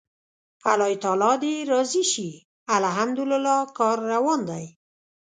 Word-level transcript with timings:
الله 0.71 0.91
تعالی 1.03 1.33
دې 1.43 1.55
راضي 1.71 2.03
شي، 2.11 2.29
الحمدلله 2.77 3.55
کار 3.77 3.97
روان 4.13 4.39
دی. 4.49 4.65